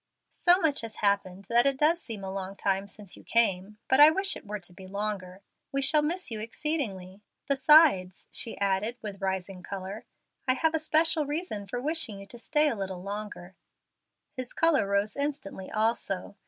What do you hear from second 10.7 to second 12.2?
a special reason for wishing